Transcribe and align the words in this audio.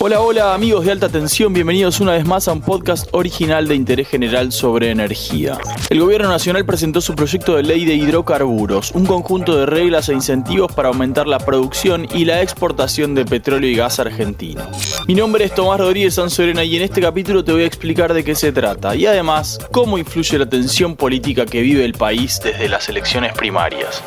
Hola, 0.00 0.20
hola 0.20 0.54
amigos 0.54 0.84
de 0.84 0.92
alta 0.92 1.08
tensión, 1.08 1.52
bienvenidos 1.52 1.98
una 1.98 2.12
vez 2.12 2.24
más 2.24 2.46
a 2.46 2.52
un 2.52 2.60
podcast 2.60 3.08
original 3.10 3.66
de 3.66 3.74
interés 3.74 4.06
general 4.06 4.52
sobre 4.52 4.92
energía. 4.92 5.58
El 5.90 6.00
gobierno 6.00 6.28
nacional 6.28 6.64
presentó 6.64 7.00
su 7.00 7.16
proyecto 7.16 7.56
de 7.56 7.64
ley 7.64 7.84
de 7.84 7.94
hidrocarburos, 7.94 8.92
un 8.92 9.04
conjunto 9.04 9.56
de 9.56 9.66
reglas 9.66 10.08
e 10.08 10.12
incentivos 10.12 10.70
para 10.70 10.90
aumentar 10.90 11.26
la 11.26 11.40
producción 11.40 12.06
y 12.14 12.26
la 12.26 12.42
exportación 12.42 13.16
de 13.16 13.24
petróleo 13.24 13.68
y 13.68 13.74
gas 13.74 13.98
argentino. 13.98 14.62
Mi 15.08 15.16
nombre 15.16 15.44
es 15.44 15.52
Tomás 15.52 15.80
Rodríguez 15.80 16.14
Sanzorena 16.14 16.62
y 16.62 16.76
en 16.76 16.82
este 16.82 17.00
capítulo 17.00 17.42
te 17.42 17.50
voy 17.50 17.62
a 17.62 17.66
explicar 17.66 18.14
de 18.14 18.22
qué 18.22 18.36
se 18.36 18.52
trata 18.52 18.94
y 18.94 19.04
además 19.04 19.58
cómo 19.72 19.98
influye 19.98 20.38
la 20.38 20.48
tensión 20.48 20.94
política 20.94 21.44
que 21.44 21.60
vive 21.60 21.84
el 21.84 21.94
país 21.94 22.40
desde 22.40 22.68
las 22.68 22.88
elecciones 22.88 23.32
primarias. 23.32 24.00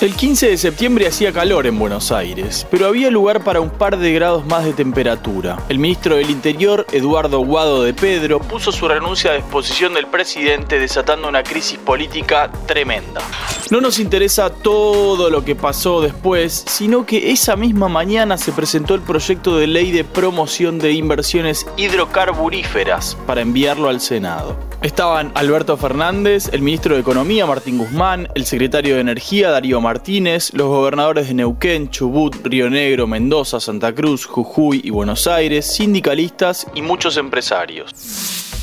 El 0.00 0.14
15 0.14 0.50
de 0.50 0.58
septiembre 0.58 1.08
hacía 1.08 1.32
calor 1.32 1.66
en 1.66 1.76
Buenos 1.76 2.12
Aires, 2.12 2.64
pero 2.70 2.86
había 2.86 3.10
lugar 3.10 3.42
para 3.42 3.60
un 3.60 3.68
par 3.68 3.98
de 3.98 4.12
grados 4.12 4.46
más 4.46 4.64
de 4.64 4.72
temperatura. 4.72 5.60
El 5.68 5.80
ministro 5.80 6.14
del 6.14 6.30
Interior, 6.30 6.86
Eduardo 6.92 7.40
Guado 7.40 7.82
de 7.82 7.92
Pedro, 7.92 8.38
puso 8.38 8.70
su 8.70 8.86
renuncia 8.86 9.32
a 9.32 9.34
disposición 9.34 9.94
del 9.94 10.06
presidente 10.06 10.78
desatando 10.78 11.28
una 11.28 11.42
crisis 11.42 11.78
política 11.78 12.48
tremenda. 12.66 13.22
No 13.72 13.80
nos 13.80 13.98
interesa 13.98 14.50
todo 14.50 15.30
lo 15.30 15.44
que 15.44 15.56
pasó 15.56 16.00
después, 16.00 16.64
sino 16.68 17.04
que 17.04 17.32
esa 17.32 17.56
misma 17.56 17.88
mañana 17.88 18.38
se 18.38 18.52
presentó 18.52 18.94
el 18.94 19.00
proyecto 19.00 19.58
de 19.58 19.66
ley 19.66 19.90
de 19.90 20.04
promoción 20.04 20.78
de 20.78 20.92
inversiones 20.92 21.66
hidrocarburíferas 21.76 23.16
para 23.26 23.40
enviarlo 23.40 23.88
al 23.88 24.00
Senado. 24.00 24.56
Estaban 24.80 25.32
Alberto 25.34 25.76
Fernández, 25.76 26.50
el 26.52 26.62
ministro 26.62 26.94
de 26.94 27.00
Economía 27.00 27.46
Martín 27.46 27.78
Guzmán, 27.78 28.28
el 28.36 28.46
secretario 28.46 28.94
de 28.94 29.00
Energía 29.00 29.50
Darío 29.50 29.80
Martínez, 29.88 30.50
los 30.52 30.68
gobernadores 30.68 31.28
de 31.28 31.32
Neuquén, 31.32 31.88
Chubut, 31.88 32.36
Río 32.44 32.68
Negro, 32.68 33.06
Mendoza, 33.06 33.58
Santa 33.58 33.94
Cruz, 33.94 34.26
Jujuy 34.26 34.82
y 34.84 34.90
Buenos 34.90 35.26
Aires, 35.26 35.64
sindicalistas 35.64 36.66
y 36.74 36.82
muchos 36.82 37.16
empresarios. 37.16 37.94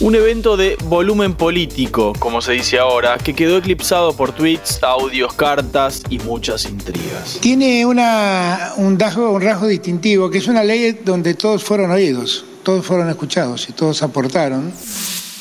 Un 0.01 0.13
evento 0.13 0.55
de 0.55 0.77
volumen 0.83 1.33
político, 1.33 2.13
como 2.19 2.43
se 2.43 2.51
dice 2.51 2.77
ahora, 2.77 3.17
que 3.17 3.33
quedó 3.33 3.57
eclipsado 3.57 4.15
por 4.15 4.33
tweets, 4.33 4.83
audios, 4.83 5.33
cartas 5.33 6.03
y 6.11 6.19
muchas 6.19 6.65
intrigas. 6.65 7.39
Tiene 7.41 7.87
un, 7.87 7.97
rasgo, 7.97 9.31
un 9.31 9.41
rasgo 9.41 9.65
distintivo, 9.65 10.29
que 10.29 10.37
es 10.37 10.47
una 10.47 10.63
ley 10.63 10.99
donde 11.03 11.33
todos 11.33 11.63
fueron 11.63 11.89
oídos, 11.89 12.45
todos 12.61 12.85
fueron 12.85 13.09
escuchados 13.09 13.67
y 13.67 13.73
todos 13.73 14.03
aportaron. 14.03 14.71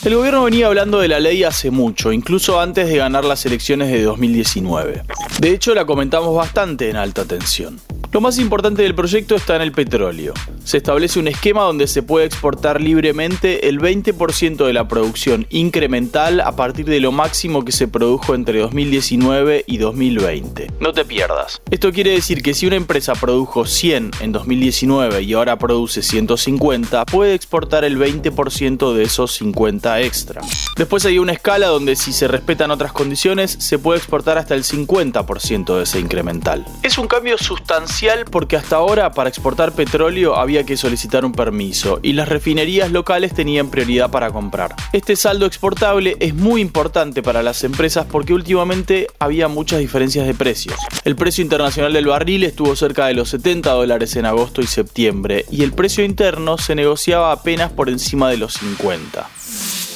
El 0.04 0.16
gobierno 0.16 0.44
venía 0.44 0.66
hablando 0.66 0.98
de 0.98 1.08
la 1.08 1.18
ley 1.18 1.44
hace 1.44 1.70
mucho, 1.70 2.12
incluso 2.12 2.60
antes 2.60 2.88
de 2.88 2.98
ganar 2.98 3.24
las 3.24 3.46
elecciones 3.46 3.90
de 3.90 4.02
2019. 4.02 5.02
De 5.38 5.50
hecho, 5.50 5.74
la 5.74 5.86
comentamos 5.86 6.36
bastante 6.36 6.90
en 6.90 6.96
alta 6.96 7.24
tensión. 7.24 7.80
Lo 8.14 8.20
más 8.20 8.38
importante 8.38 8.82
del 8.82 8.94
proyecto 8.94 9.34
está 9.34 9.56
en 9.56 9.62
el 9.62 9.72
petróleo. 9.72 10.34
Se 10.62 10.76
establece 10.76 11.18
un 11.18 11.26
esquema 11.26 11.62
donde 11.62 11.88
se 11.88 12.00
puede 12.00 12.26
exportar 12.26 12.80
libremente 12.80 13.68
el 13.68 13.80
20% 13.80 14.64
de 14.64 14.72
la 14.72 14.86
producción 14.86 15.48
incremental 15.50 16.40
a 16.40 16.54
partir 16.54 16.86
de 16.86 17.00
lo 17.00 17.10
máximo 17.10 17.64
que 17.64 17.72
se 17.72 17.88
produjo 17.88 18.36
entre 18.36 18.60
2019 18.60 19.64
y 19.66 19.78
2020. 19.78 20.70
No 20.78 20.92
te 20.92 21.04
pierdas. 21.04 21.60
Esto 21.72 21.90
quiere 21.90 22.12
decir 22.12 22.40
que 22.44 22.54
si 22.54 22.68
una 22.68 22.76
empresa 22.76 23.14
produjo 23.14 23.66
100 23.66 24.12
en 24.20 24.30
2019 24.30 25.22
y 25.22 25.32
ahora 25.32 25.58
produce 25.58 26.00
150, 26.00 27.06
puede 27.06 27.34
exportar 27.34 27.84
el 27.84 27.98
20% 27.98 28.94
de 28.94 29.02
esos 29.02 29.32
50 29.32 30.02
extra. 30.02 30.40
Después 30.76 31.04
hay 31.04 31.18
una 31.18 31.32
escala 31.32 31.66
donde 31.66 31.96
si 31.96 32.12
se 32.12 32.28
respetan 32.28 32.70
otras 32.70 32.92
condiciones, 32.92 33.56
se 33.58 33.80
puede 33.80 33.98
exportar 33.98 34.38
hasta 34.38 34.54
el 34.54 34.62
50% 34.62 35.76
de 35.76 35.82
ese 35.82 35.98
incremental. 35.98 36.64
Es 36.84 36.96
un 36.96 37.08
cambio 37.08 37.36
sustancial 37.38 38.03
porque 38.30 38.56
hasta 38.56 38.76
ahora 38.76 39.12
para 39.12 39.30
exportar 39.30 39.72
petróleo 39.72 40.36
había 40.36 40.64
que 40.64 40.76
solicitar 40.76 41.24
un 41.24 41.32
permiso 41.32 42.00
y 42.02 42.12
las 42.12 42.28
refinerías 42.28 42.92
locales 42.92 43.32
tenían 43.32 43.70
prioridad 43.70 44.10
para 44.10 44.30
comprar. 44.30 44.74
Este 44.92 45.16
saldo 45.16 45.46
exportable 45.46 46.16
es 46.20 46.34
muy 46.34 46.60
importante 46.60 47.22
para 47.22 47.42
las 47.42 47.64
empresas 47.64 48.06
porque 48.10 48.34
últimamente 48.34 49.06
había 49.18 49.48
muchas 49.48 49.78
diferencias 49.78 50.26
de 50.26 50.34
precios. 50.34 50.76
El 51.04 51.16
precio 51.16 51.42
internacional 51.42 51.94
del 51.94 52.06
barril 52.06 52.44
estuvo 52.44 52.76
cerca 52.76 53.06
de 53.06 53.14
los 53.14 53.30
70 53.30 53.70
dólares 53.70 54.14
en 54.16 54.26
agosto 54.26 54.60
y 54.60 54.66
septiembre 54.66 55.46
y 55.50 55.62
el 55.62 55.72
precio 55.72 56.04
interno 56.04 56.58
se 56.58 56.74
negociaba 56.74 57.32
apenas 57.32 57.72
por 57.72 57.88
encima 57.88 58.28
de 58.28 58.36
los 58.36 58.52
50. 58.54 59.30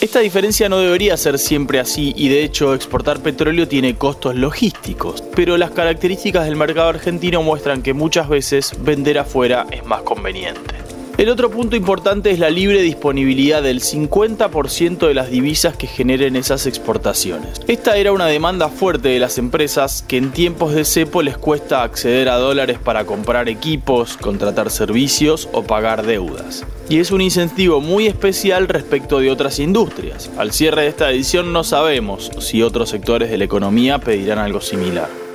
Esta 0.01 0.21
diferencia 0.21 0.69
no 0.69 0.79
debería 0.79 1.17
ser 1.17 1.41
siempre 1.41 1.81
así 1.81 2.15
y 2.17 2.29
de 2.29 2.45
hecho 2.45 2.73
exportar 2.73 3.21
petróleo 3.21 3.67
tiene 3.67 3.97
costos 3.97 4.37
logísticos, 4.37 5.25
pero 5.38 5.56
las 5.56 5.71
características 5.71 6.47
del 6.47 6.56
mercado 6.56 6.88
argentino 6.88 7.44
muestran 7.44 7.81
que 7.81 7.94
muchas 7.94 8.28
veces 8.28 8.72
vender 8.81 9.21
afuera 9.21 9.69
es 9.71 9.84
más 9.87 10.03
conveniente. 10.03 10.75
El 11.16 11.28
otro 11.28 11.49
punto 11.49 11.76
importante 11.76 12.32
es 12.32 12.41
la 12.41 12.50
libre 12.50 12.82
disponibilidad 12.82 13.62
del 13.62 13.81
50% 13.81 15.06
de 15.06 15.15
las 15.15 15.31
divisas 15.31 15.77
que 15.77 15.87
generen 15.87 16.34
esas 16.34 16.66
exportaciones. 16.66 17.60
Esta 17.69 17.97
era 17.98 18.10
una 18.10 18.27
demanda 18.27 18.69
fuerte 18.69 19.10
de 19.10 19.21
las 19.21 19.38
empresas 19.38 20.04
que 20.09 20.16
en 20.16 20.32
tiempos 20.32 20.75
de 20.75 20.84
cepo 20.84 21.22
les 21.22 21.38
cuesta 21.38 21.84
acceder 21.84 22.28
a 22.28 22.37
dólares 22.38 22.81
para 22.82 23.04
comprar 23.04 23.48
equipos, 23.48 24.16
contratar 24.16 24.71
servicios 24.72 25.48
o 25.53 25.62
pagar 25.62 26.04
deudas. 26.04 26.66
Y 26.88 26.98
es 26.98 27.12
un 27.12 27.21
incentivo 27.21 27.81
muy 27.81 28.09
especial 28.09 28.66
respecto 28.66 29.21
de 29.21 29.31
otras 29.31 29.60
industrias. 29.60 30.32
Al 30.37 30.50
cierre 30.50 30.82
de 30.82 30.88
esta 30.88 31.12
edición 31.12 31.53
no 31.53 31.62
sabemos 31.62 32.32
si 32.41 32.60
otros 32.65 32.91
sectores 32.91 33.31
de 33.31 33.38
la 33.38 33.44
economía 33.44 34.00
pedirán 34.00 34.41
algo 34.41 34.60
similar. 34.60 35.28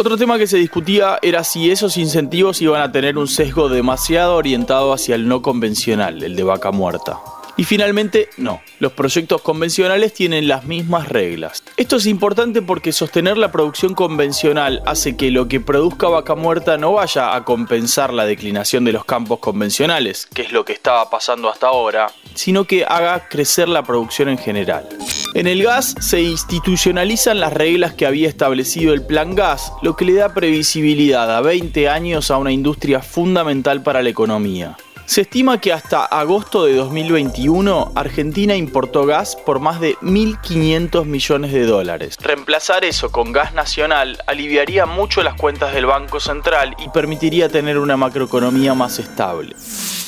Otro 0.00 0.16
tema 0.16 0.38
que 0.38 0.46
se 0.46 0.56
discutía 0.56 1.18
era 1.20 1.44
si 1.44 1.70
esos 1.70 1.98
incentivos 1.98 2.62
iban 2.62 2.80
a 2.80 2.90
tener 2.90 3.18
un 3.18 3.28
sesgo 3.28 3.68
demasiado 3.68 4.34
orientado 4.34 4.94
hacia 4.94 5.14
el 5.14 5.28
no 5.28 5.42
convencional, 5.42 6.22
el 6.22 6.36
de 6.36 6.42
vaca 6.42 6.70
muerta. 6.70 7.18
Y 7.58 7.64
finalmente, 7.64 8.30
no. 8.38 8.62
Los 8.78 8.92
proyectos 8.92 9.42
convencionales 9.42 10.14
tienen 10.14 10.48
las 10.48 10.64
mismas 10.64 11.10
reglas. 11.10 11.62
Esto 11.76 11.96
es 11.96 12.06
importante 12.06 12.62
porque 12.62 12.92
sostener 12.92 13.36
la 13.36 13.52
producción 13.52 13.92
convencional 13.92 14.82
hace 14.86 15.18
que 15.18 15.30
lo 15.30 15.48
que 15.48 15.60
produzca 15.60 16.08
vaca 16.08 16.34
muerta 16.34 16.78
no 16.78 16.94
vaya 16.94 17.34
a 17.34 17.44
compensar 17.44 18.14
la 18.14 18.24
declinación 18.24 18.86
de 18.86 18.92
los 18.92 19.04
campos 19.04 19.40
convencionales, 19.40 20.28
que 20.32 20.40
es 20.40 20.52
lo 20.52 20.64
que 20.64 20.72
estaba 20.72 21.10
pasando 21.10 21.50
hasta 21.50 21.66
ahora, 21.66 22.10
sino 22.32 22.64
que 22.64 22.86
haga 22.86 23.28
crecer 23.28 23.68
la 23.68 23.82
producción 23.82 24.30
en 24.30 24.38
general. 24.38 24.88
En 25.32 25.46
el 25.46 25.62
gas 25.62 25.94
se 26.00 26.20
institucionalizan 26.22 27.38
las 27.38 27.52
reglas 27.52 27.94
que 27.94 28.04
había 28.04 28.28
establecido 28.28 28.92
el 28.92 29.06
Plan 29.06 29.36
Gas, 29.36 29.72
lo 29.80 29.94
que 29.94 30.04
le 30.04 30.14
da 30.14 30.34
previsibilidad 30.34 31.36
a 31.36 31.40
20 31.40 31.88
años 31.88 32.32
a 32.32 32.36
una 32.36 32.50
industria 32.50 33.00
fundamental 33.00 33.80
para 33.82 34.02
la 34.02 34.08
economía. 34.08 34.76
Se 35.10 35.22
estima 35.22 35.60
que 35.60 35.72
hasta 35.72 36.04
agosto 36.04 36.66
de 36.66 36.76
2021 36.76 37.94
Argentina 37.96 38.54
importó 38.54 39.06
gas 39.06 39.34
por 39.34 39.58
más 39.58 39.80
de 39.80 39.96
1.500 39.96 41.04
millones 41.04 41.52
de 41.52 41.66
dólares. 41.66 42.16
Reemplazar 42.20 42.84
eso 42.84 43.10
con 43.10 43.32
gas 43.32 43.52
nacional 43.52 44.18
aliviaría 44.28 44.86
mucho 44.86 45.24
las 45.24 45.34
cuentas 45.34 45.74
del 45.74 45.86
Banco 45.86 46.20
Central 46.20 46.76
y 46.78 46.90
permitiría 46.90 47.48
tener 47.48 47.78
una 47.78 47.96
macroeconomía 47.96 48.72
más 48.74 49.00
estable. 49.00 49.56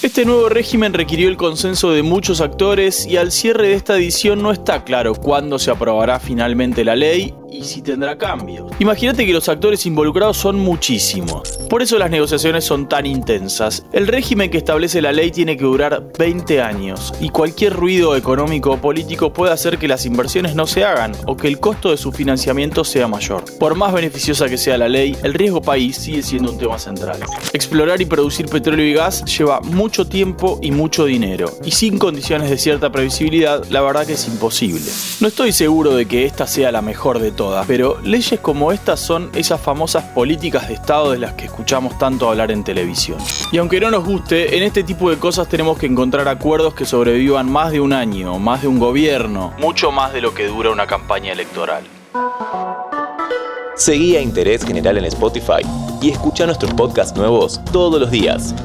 Este 0.03 0.25
nuevo 0.25 0.49
régimen 0.49 0.95
requirió 0.95 1.29
el 1.29 1.37
consenso 1.37 1.91
de 1.91 2.03
muchos 2.03 2.41
actores 2.41 3.07
y 3.07 3.17
al 3.17 3.31
cierre 3.31 3.69
de 3.69 3.75
esta 3.75 3.97
edición 3.97 4.43
no 4.43 4.51
está 4.51 4.83
claro 4.83 5.15
cuándo 5.15 5.61
se 5.61 5.71
aprobará 5.71 6.19
finalmente 6.19 6.85
la 6.85 6.97
ley 6.97 7.35
y 7.53 7.63
si 7.63 7.83
tendrá 7.83 8.19
cambios. 8.19 8.73
Imagínate 8.81 9.25
que 9.25 9.33
los 9.33 9.49
actores 9.49 9.87
involucrados 9.87 10.39
son 10.39 10.59
muchísimos. 10.59 11.59
Por 11.71 11.83
eso 11.83 11.99
las 11.99 12.11
negociaciones 12.11 12.65
son 12.65 12.89
tan 12.89 13.07
intensas. 13.07 13.85
El 13.93 14.09
régimen 14.09 14.51
que 14.51 14.59
establece 14.59 14.92
la 15.01 15.13
ley 15.13 15.31
tiene 15.31 15.57
que 15.57 15.65
durar 15.65 16.13
20 16.19 16.61
años 16.61 17.15
y 17.21 17.31
cualquier 17.31 17.75
ruido 17.75 18.17
económico 18.17 18.73
o 18.73 18.77
político 18.77 19.33
puede 19.33 19.53
hacer 19.53 19.79
que 19.79 19.89
las 19.89 20.05
inversiones 20.05 20.55
no 20.55 20.67
se 20.67 20.85
hagan 20.85 21.13
o 21.27 21.37
que 21.37 21.49
el 21.49 21.61
costo 21.61 21.91
de 21.91 21.97
su 21.97 22.13
financiamiento 22.13 22.85
sea 22.85 23.09
mayor. 23.09 23.45
Por 23.59 23.75
más 23.75 23.93
beneficiosa 23.93 24.49
que 24.49 24.59
sea 24.59 24.77
la 24.77 24.89
ley, 24.89 25.17
el 25.23 25.35
riesgo 25.35 25.63
país 25.63 25.97
sigue 25.97 26.23
siendo 26.23 26.53
un 26.53 26.59
tema 26.59 26.79
central. 26.79 27.21
Explorar 27.53 28.01
y 28.01 28.07
producir 28.07 28.47
petróleo 28.47 28.87
y 28.87 28.93
gas 28.93 29.25
lleva 29.25 29.61
mucho 29.61 30.07
tiempo 30.07 30.59
y 30.61 30.71
mucho 30.73 31.05
dinero 31.05 31.47
y 31.65 31.71
sin 31.71 31.99
condiciones 31.99 32.51
de 32.51 32.59
cierta 32.59 32.91
previsibilidad, 32.93 33.65
la 33.71 33.81
verdad 33.81 34.07
que 34.07 34.15
es 34.15 34.27
imposible. 34.29 34.91
No 35.21 35.29
estoy 35.29 35.53
seguro 35.53 35.95
de 35.95 36.07
que 36.07 36.27
esta 36.27 36.47
sea 36.47 36.73
la 36.73 36.83
mejor 36.83 37.19
de 37.19 37.31
todas 37.31 37.63
pero 37.67 38.01
leyes 38.03 38.41
como 38.41 38.73
estas 38.73 39.01
son 39.01 39.31
esas 39.35 39.61
famosas 39.61 40.05
políticas 40.05 40.69
de 40.69 40.75
Estado 40.75 41.13
de 41.13 41.19
las 41.19 41.35
que 41.35 41.47
escuchamos 41.47 41.97
tanto 41.99 42.29
hablar 42.29 42.51
en 42.51 42.65
televisión. 42.65 43.19
Y 43.51 43.59
aunque 43.59 43.81
no 43.81 43.91
nos 43.91 44.05
guste, 44.05 44.57
en 44.57 44.63
este 44.83 44.95
tipo 44.95 45.11
de 45.11 45.17
cosas 45.17 45.47
tenemos 45.47 45.79
que 45.79 45.87
encontrar 45.87 46.27
acuerdos 46.27 46.75
que 46.75 46.85
sobrevivan 46.85 47.49
más 47.49 47.71
de 47.71 47.79
un 47.79 47.93
año, 47.93 48.41
más 48.41 48.63
de 48.63 48.67
un 48.69 48.81
gobierno, 48.81 49.55
mucho 49.61 49.93
más 49.93 50.13
de 50.13 50.21
lo 50.21 50.35
que 50.35 50.49
dura 50.49 50.73
una 50.73 50.89
campaña 50.89 51.31
electoral. 51.31 51.85
Seguí 53.77 54.17
a 54.17 54.21
Interés 54.21 54.65
General 54.65 54.99
en 54.99 55.05
Spotify 55.05 55.63
y 56.01 56.11
escucha 56.11 56.47
nuestros 56.47 56.75
podcasts 56.75 57.17
nuevos 57.17 57.61
todos 57.71 58.01
los 58.01 58.11
días. 58.11 58.57